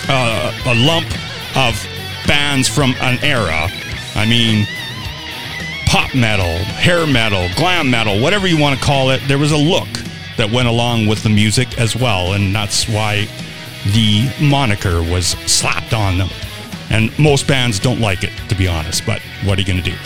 uh, 0.09 0.51
a 0.65 0.73
lump 0.73 1.07
of 1.55 1.79
bands 2.25 2.67
from 2.67 2.95
an 2.99 3.23
era. 3.23 3.69
I 4.15 4.25
mean, 4.25 4.65
pop 5.85 6.15
metal, 6.15 6.57
hair 6.81 7.05
metal, 7.05 7.47
glam 7.55 7.91
metal, 7.91 8.19
whatever 8.19 8.47
you 8.47 8.57
want 8.57 8.79
to 8.79 8.83
call 8.83 9.11
it, 9.11 9.21
there 9.27 9.37
was 9.37 9.51
a 9.51 9.57
look 9.57 9.87
that 10.39 10.49
went 10.49 10.69
along 10.69 11.05
with 11.05 11.21
the 11.21 11.29
music 11.29 11.77
as 11.77 11.95
well. 11.97 12.33
And 12.33 12.55
that's 12.55 12.87
why 12.87 13.27
the 13.93 14.33
moniker 14.41 15.03
was 15.03 15.27
slapped 15.45 15.93
on 15.93 16.17
them. 16.17 16.29
And 16.89 17.17
most 17.19 17.45
bands 17.45 17.77
don't 17.77 17.99
like 17.99 18.23
it, 18.23 18.31
to 18.47 18.55
be 18.55 18.67
honest, 18.67 19.05
but 19.05 19.21
what 19.43 19.57
are 19.57 19.61
you 19.61 19.67
going 19.67 19.83
to 19.83 19.91
do? 19.91 19.97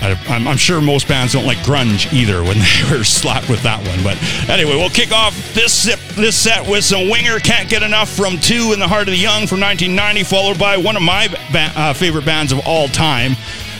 I, 0.00 0.18
I'm, 0.28 0.48
I'm 0.48 0.56
sure 0.56 0.80
most 0.80 1.08
bands 1.08 1.34
don't 1.34 1.44
like 1.44 1.58
grunge 1.58 2.12
either 2.12 2.42
when 2.42 2.58
they 2.90 2.96
were 2.96 3.04
slapped 3.04 3.50
with 3.50 3.62
that 3.62 3.86
one. 3.86 4.02
But 4.02 4.16
anyway, 4.48 4.76
we'll 4.76 4.90
kick 4.90 5.12
off 5.12 5.34
this 5.54 5.84
this 6.16 6.36
set 6.36 6.66
with 6.66 6.84
some 6.84 7.10
Winger 7.10 7.38
Can't 7.38 7.68
Get 7.68 7.82
Enough 7.82 8.08
from 8.08 8.38
Two 8.38 8.72
in 8.72 8.80
the 8.80 8.88
Heart 8.88 9.08
of 9.08 9.12
the 9.12 9.20
Young 9.20 9.46
from 9.46 9.60
1990, 9.60 10.24
followed 10.24 10.58
by 10.58 10.76
one 10.76 10.96
of 10.96 11.02
my 11.02 11.28
ba- 11.52 11.72
uh, 11.76 11.92
favorite 11.92 12.24
bands 12.24 12.50
of 12.52 12.60
all 12.66 12.88
time, 12.88 13.36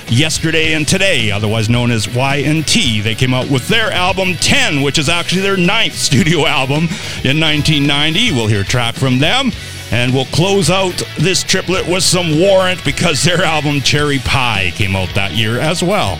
Yesterday 0.08 0.74
and 0.74 0.86
Today, 0.86 1.30
otherwise 1.30 1.68
known 1.68 1.90
as 1.90 2.08
Y&T. 2.08 3.00
They 3.00 3.14
came 3.14 3.34
out 3.34 3.50
with 3.50 3.66
their 3.68 3.90
album 3.90 4.34
10, 4.34 4.82
which 4.82 4.98
is 4.98 5.08
actually 5.08 5.42
their 5.42 5.56
ninth 5.56 5.94
studio 5.96 6.46
album 6.46 6.84
in 7.24 7.40
1990. 7.40 8.32
We'll 8.32 8.46
hear 8.46 8.60
a 8.60 8.64
track 8.64 8.94
from 8.94 9.18
them. 9.18 9.50
And 9.92 10.12
we'll 10.12 10.26
close 10.26 10.68
out 10.68 11.00
this 11.16 11.42
triplet 11.44 11.86
with 11.86 12.02
some 12.02 12.40
Warrant 12.40 12.84
because 12.84 13.22
their 13.22 13.44
album 13.44 13.80
Cherry 13.80 14.18
Pie 14.18 14.72
came 14.74 14.96
out 14.96 15.14
that 15.14 15.32
year 15.32 15.60
as 15.60 15.82
well. 15.82 16.18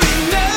we 0.00 0.30
know 0.32 0.53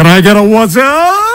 Can 0.00 0.06
I 0.06 0.22
get 0.22 0.34
a 0.34 0.42
what's 0.42 0.78
up? 0.78 1.29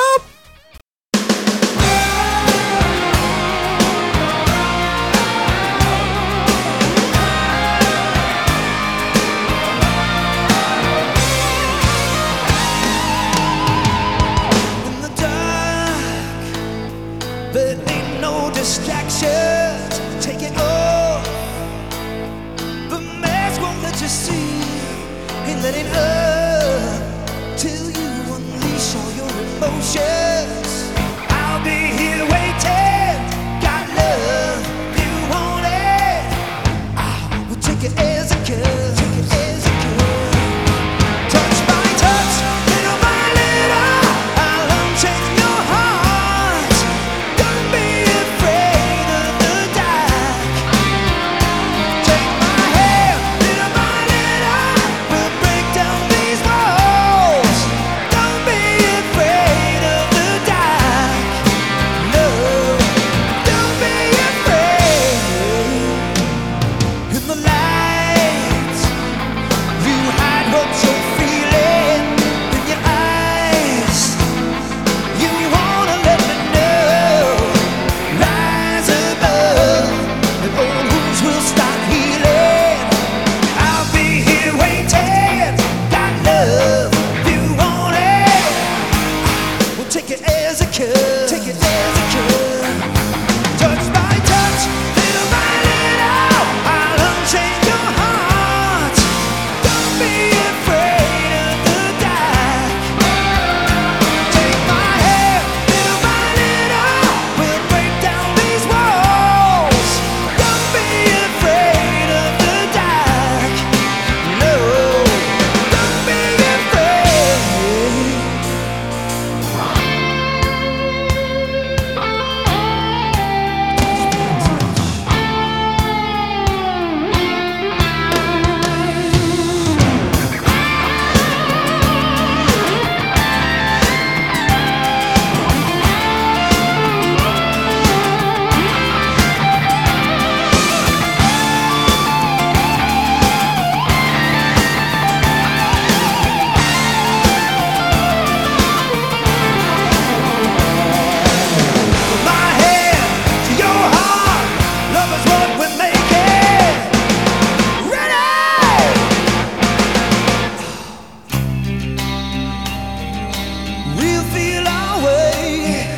feel 164.33 164.67
our 164.67 165.03
way. 165.05 165.97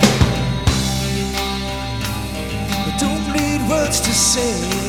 I 2.88 2.98
don't 3.00 3.26
need 3.34 3.70
words 3.70 4.00
to 4.02 4.14
say. 4.14 4.87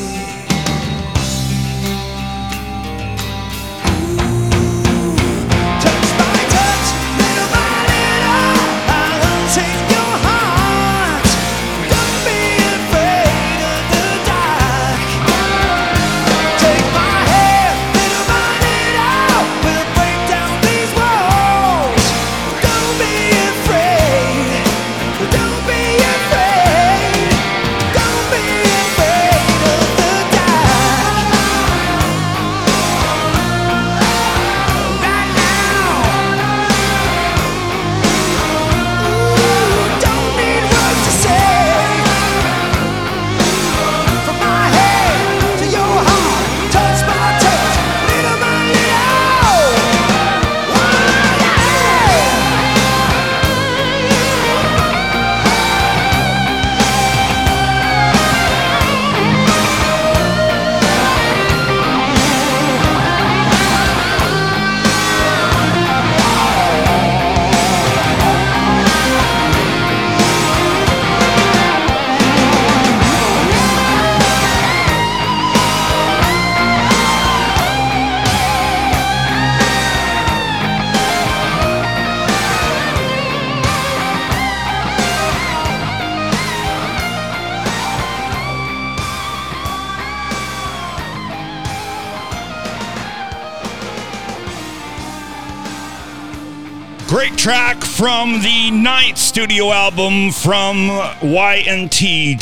from 97.99 98.41
the 98.41 98.71
ninth 98.71 99.17
studio 99.17 99.71
album 99.71 100.31
from 100.31 100.87
Y&T, 101.21 102.37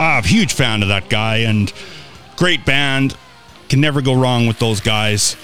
ah, 0.00 0.16
I'm 0.16 0.24
a 0.24 0.26
huge 0.26 0.54
fan 0.54 0.80
of 0.80 0.88
that 0.88 1.10
guy 1.10 1.40
and 1.40 1.70
great 2.36 2.64
band. 2.64 3.14
Can 3.68 3.82
never 3.82 4.00
go 4.00 4.14
wrong 4.14 4.46
with 4.46 4.58
those 4.58 4.80
guys. 4.80 5.36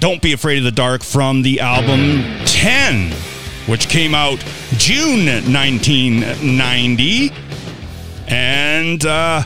Don't 0.00 0.22
Be 0.22 0.32
Afraid 0.32 0.56
of 0.56 0.64
the 0.64 0.70
Dark 0.70 1.02
from 1.02 1.42
the 1.42 1.60
album 1.60 2.22
10, 2.46 3.12
which 3.66 3.90
came 3.90 4.14
out 4.14 4.38
June 4.78 5.26
1990. 5.26 7.32
And 8.28 9.04
uh, 9.04 9.42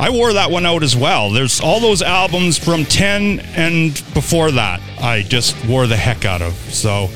I 0.00 0.10
wore 0.10 0.32
that 0.32 0.50
one 0.50 0.66
out 0.66 0.82
as 0.82 0.96
well. 0.96 1.30
There's 1.30 1.60
all 1.60 1.78
those 1.78 2.02
albums 2.02 2.58
from 2.58 2.84
10 2.84 3.38
and 3.54 3.92
before 4.12 4.50
that 4.50 4.80
I 5.00 5.22
just 5.22 5.64
wore 5.66 5.86
the 5.86 5.96
heck 5.96 6.24
out 6.24 6.42
of. 6.42 6.54
So 6.54 7.08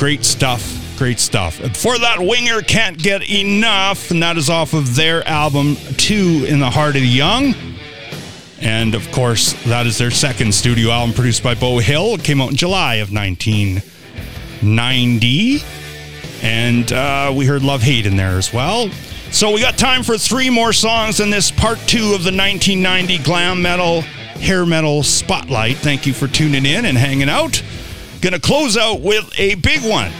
Great 0.00 0.24
stuff. 0.24 0.96
Great 0.96 1.20
stuff. 1.20 1.60
Before 1.60 1.98
that, 1.98 2.20
Winger 2.20 2.62
Can't 2.62 2.96
Get 2.96 3.28
Enough, 3.28 4.10
and 4.10 4.22
that 4.22 4.38
is 4.38 4.48
off 4.48 4.72
of 4.72 4.96
their 4.96 5.22
album 5.28 5.76
Two 5.98 6.46
in 6.48 6.58
the 6.58 6.70
Heart 6.70 6.96
of 6.96 7.02
the 7.02 7.06
Young. 7.06 7.54
And 8.62 8.94
of 8.94 9.12
course, 9.12 9.52
that 9.64 9.84
is 9.84 9.98
their 9.98 10.10
second 10.10 10.54
studio 10.54 10.90
album 10.90 11.14
produced 11.14 11.42
by 11.42 11.54
Beau 11.54 11.80
Hill. 11.80 12.14
It 12.14 12.24
came 12.24 12.40
out 12.40 12.48
in 12.48 12.56
July 12.56 12.94
of 12.94 13.12
1990. 13.12 15.62
And 16.42 16.90
uh, 16.94 17.30
we 17.36 17.44
heard 17.44 17.62
Love 17.62 17.82
Hate 17.82 18.06
in 18.06 18.16
there 18.16 18.38
as 18.38 18.54
well. 18.54 18.88
So 19.32 19.52
we 19.52 19.60
got 19.60 19.76
time 19.76 20.02
for 20.02 20.16
three 20.16 20.48
more 20.48 20.72
songs 20.72 21.20
in 21.20 21.28
this 21.28 21.50
part 21.50 21.78
two 21.80 22.14
of 22.14 22.24
the 22.24 22.32
1990 22.32 23.18
glam 23.18 23.60
metal, 23.60 24.00
hair 24.00 24.64
metal 24.64 25.02
spotlight. 25.02 25.76
Thank 25.76 26.06
you 26.06 26.14
for 26.14 26.26
tuning 26.26 26.64
in 26.64 26.86
and 26.86 26.96
hanging 26.96 27.28
out. 27.28 27.62
Gonna 28.20 28.40
close 28.40 28.76
out 28.76 29.00
with 29.00 29.32
a 29.38 29.54
big 29.56 29.80
one 29.82 30.12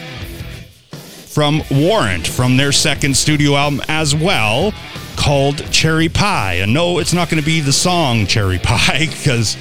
from 1.30 1.62
Warrant 1.70 2.26
from 2.26 2.56
their 2.56 2.72
second 2.72 3.16
studio 3.16 3.54
album 3.54 3.82
as 3.88 4.14
well 4.14 4.72
called 5.16 5.70
Cherry 5.70 6.08
Pie. 6.08 6.54
And 6.54 6.74
no, 6.74 6.98
it's 6.98 7.12
not 7.12 7.28
going 7.28 7.40
to 7.40 7.46
be 7.46 7.60
the 7.60 7.72
song 7.72 8.26
Cherry 8.26 8.58
Pie 8.62 9.06
because 9.10 9.56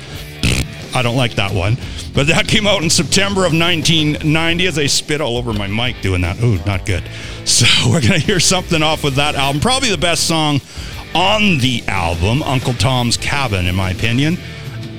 I 0.95 1.01
don't 1.01 1.15
like 1.15 1.35
that 1.35 1.53
one. 1.53 1.77
But 2.15 2.27
that 2.27 2.47
came 2.47 2.65
out 2.65 2.81
in 2.81 2.89
September 2.89 3.41
of 3.41 3.53
1990 3.53 4.67
as 4.67 4.79
I 4.79 4.87
spit 4.87 5.21
all 5.21 5.37
over 5.37 5.53
my 5.53 5.67
mic 5.67 6.01
doing 6.01 6.21
that. 6.21 6.41
Ooh, 6.41 6.57
not 6.65 6.85
good. 6.85 7.03
So 7.49 7.65
we're 7.89 8.01
going 8.01 8.13
to 8.13 8.19
hear 8.19 8.39
something 8.39 8.83
off 8.83 9.03
of 9.05 9.15
that 9.15 9.33
album. 9.33 9.59
Probably 9.59 9.89
the 9.89 9.97
best 9.97 10.27
song 10.27 10.61
on 11.15 11.57
the 11.57 11.83
album, 11.87 12.43
Uncle 12.43 12.75
Tom's 12.75 13.17
Cabin, 13.17 13.65
in 13.65 13.73
my 13.73 13.89
opinion. 13.89 14.37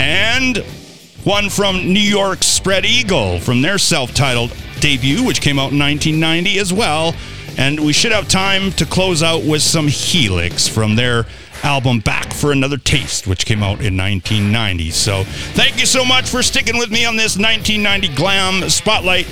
And 0.00 0.64
one 1.24 1.50
from 1.50 1.92
New 1.92 2.00
York's 2.00 2.46
Spread 2.46 2.84
Eagle 2.84 3.38
from 3.40 3.62
their 3.62 3.78
self 3.78 4.14
titled 4.14 4.54
debut, 4.80 5.24
which 5.24 5.40
came 5.40 5.58
out 5.58 5.72
in 5.72 5.78
1990 5.78 6.58
as 6.58 6.72
well. 6.72 7.14
And 7.58 7.80
we 7.80 7.92
should 7.92 8.12
have 8.12 8.28
time 8.28 8.72
to 8.72 8.86
close 8.86 9.22
out 9.22 9.42
with 9.44 9.60
some 9.60 9.88
Helix 9.88 10.66
from 10.66 10.96
their 10.96 11.26
album 11.62 12.00
Back 12.00 12.32
for 12.32 12.52
Another 12.52 12.78
Taste, 12.78 13.26
which 13.26 13.44
came 13.44 13.62
out 13.62 13.80
in 13.80 13.96
1990. 13.96 14.90
So 14.90 15.24
thank 15.24 15.78
you 15.78 15.86
so 15.86 16.04
much 16.04 16.28
for 16.28 16.42
sticking 16.42 16.78
with 16.78 16.90
me 16.90 17.04
on 17.04 17.16
this 17.16 17.36
1990 17.36 18.14
Glam 18.14 18.70
Spotlight. 18.70 19.26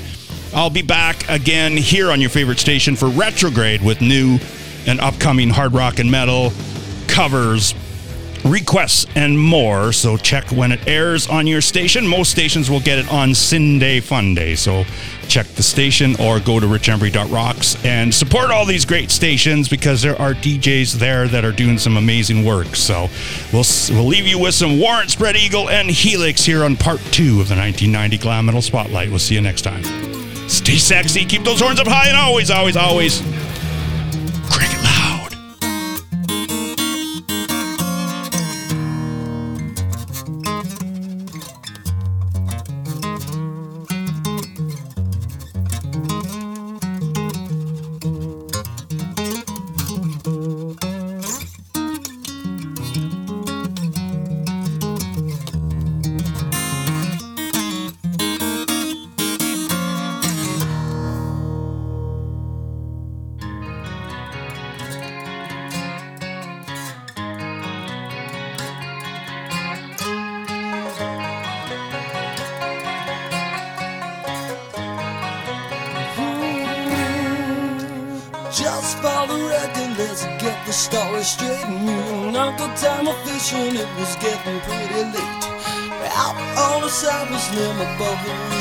I'll 0.55 0.70
be 0.70 0.82
back 0.82 1.28
again 1.28 1.76
here 1.76 2.11
on 2.11 2.20
your 2.20 2.30
favorite 2.30 2.59
station 2.59 2.97
for 2.97 3.09
Retrograde 3.09 3.82
with 3.82 4.01
new 4.01 4.39
and 4.86 5.01
upcoming 5.01 5.51
hard 5.51 5.74
rock 5.74 5.99
and 5.99 6.11
metal 6.11 6.53
covers, 7.07 7.74
requests, 8.45 9.07
and 9.14 9.39
more. 9.39 9.93
So 9.93 10.16
check 10.16 10.51
when 10.51 10.72
it 10.72 10.86
airs 10.86 11.28
on 11.28 11.47
your 11.47 11.61
station. 11.61 12.07
Most 12.07 12.30
stations 12.30 12.70
will 12.70 12.80
get 12.80 12.99
it 12.99 13.11
on 13.12 13.34
Sunday 13.34 14.01
Fun 14.01 14.34
Day. 14.34 14.55
So 14.55 14.84
check 15.28 15.47
the 15.47 15.62
station 15.62 16.16
or 16.20 16.41
go 16.41 16.59
to 16.59 16.66
richembury.rocks 16.66 17.84
and 17.84 18.14
support 18.14 18.51
all 18.51 18.64
these 18.64 18.84
great 18.84 19.11
stations 19.11 19.68
because 19.68 20.01
there 20.03 20.20
are 20.20 20.34
DJs 20.34 20.95
there 20.95 21.28
that 21.28 21.45
are 21.45 21.53
doing 21.53 21.78
some 21.78 21.97
amazing 21.97 22.45
work. 22.45 22.74
So 22.74 23.09
we'll 23.53 23.64
we'll 23.91 24.07
leave 24.07 24.26
you 24.26 24.39
with 24.39 24.55
some 24.55 24.78
Warrant 24.78 25.11
Spread 25.11 25.36
Eagle 25.36 25.68
and 25.68 25.91
Helix 25.91 26.45
here 26.45 26.64
on 26.64 26.76
part 26.76 27.01
two 27.11 27.41
of 27.41 27.49
the 27.49 27.57
1990 27.57 28.18
Glam 28.18 28.47
Metal 28.47 28.62
Spotlight. 28.62 29.11
We'll 29.11 29.18
see 29.18 29.34
you 29.34 29.41
next 29.41 29.62
time. 29.62 29.82
Stay 30.49 30.76
sexy, 30.78 31.26
keep 31.26 31.45
those 31.45 31.61
horns 31.61 31.78
up 31.78 31.86
high, 31.86 32.09
and 32.09 32.16
always, 32.16 32.51
always, 32.51 32.74
always 32.74 33.20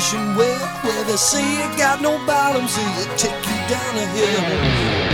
ocean 0.08 0.34
well, 0.36 0.68
where 0.82 1.04
they 1.04 1.16
say 1.16 1.42
you 1.42 1.76
got 1.76 2.00
no 2.00 2.24
bottom, 2.26 2.66
so 2.66 2.80
you 2.80 3.16
take 3.16 3.46
you 3.46 3.56
down 3.68 3.96
a 3.96 4.06
hill. 4.06 5.07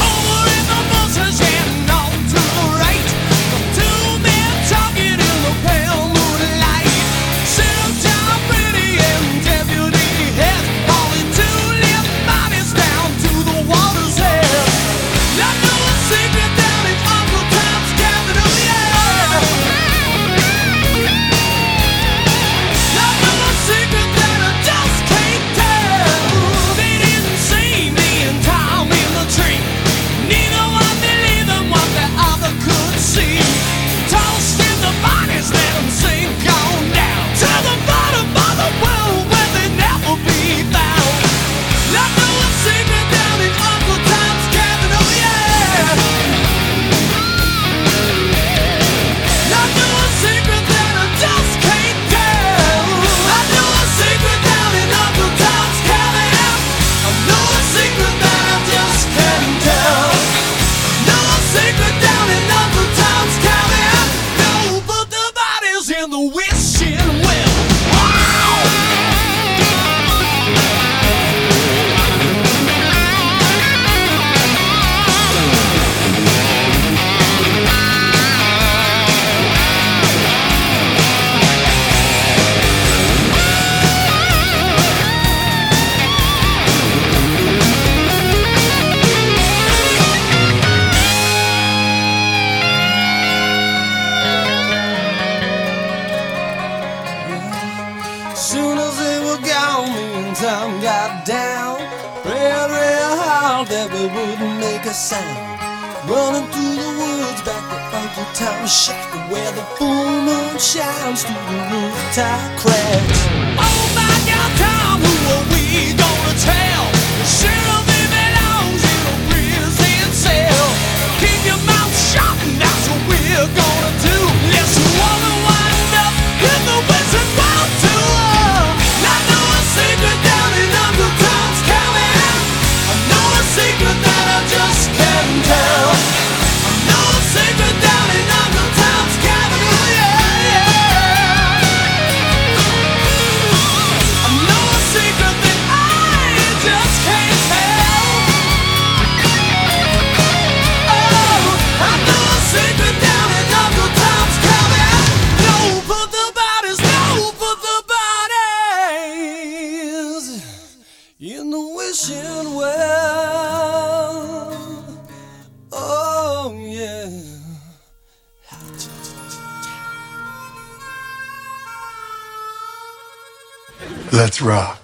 Let's 174.41 174.84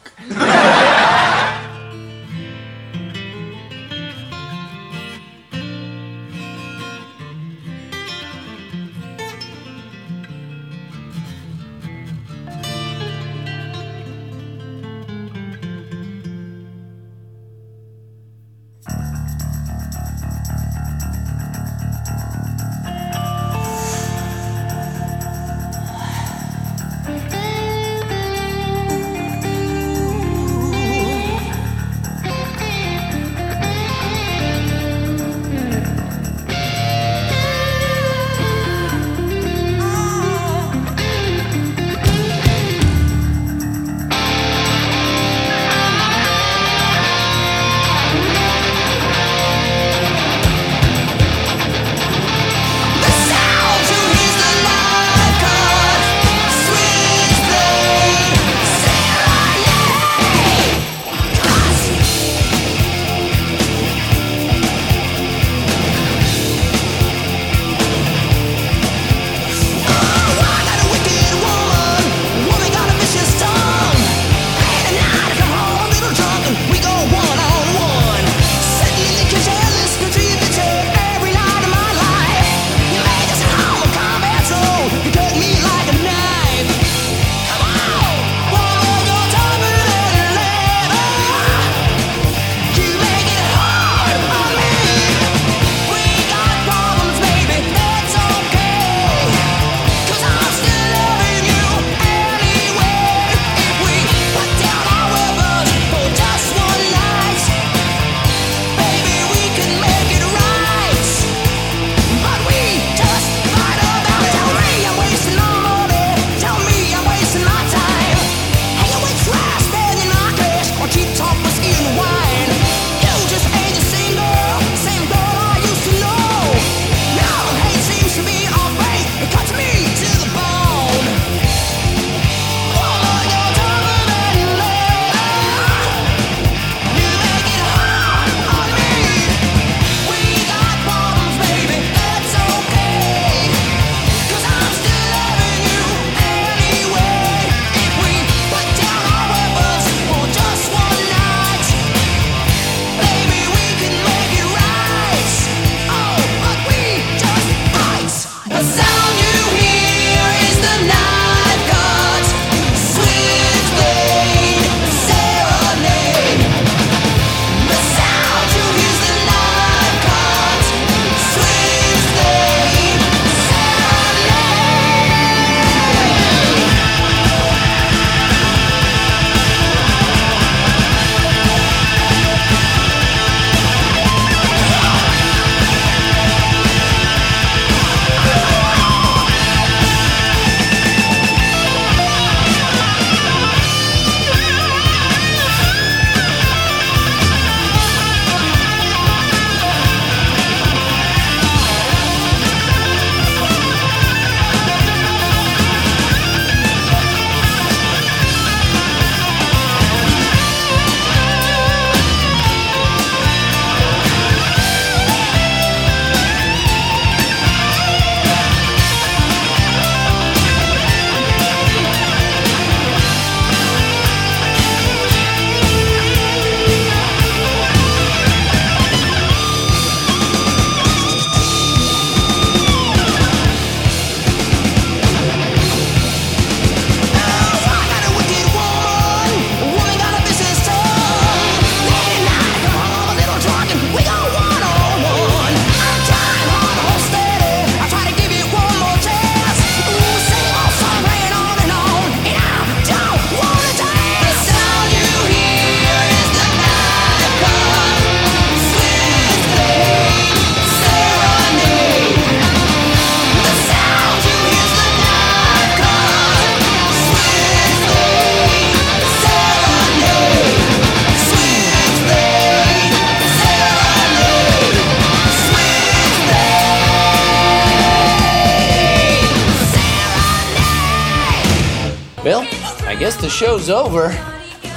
show's 283.60 283.68
over. 283.68 284.06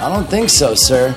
I 0.02 0.10
don't 0.14 0.30
think 0.30 0.50
so, 0.50 0.76
sir. 0.76 1.16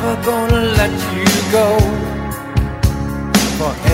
never 0.00 0.22
gonna 0.22 0.62
let 0.78 0.92
you 1.14 1.24
go 1.50 1.78
forever. 3.58 3.87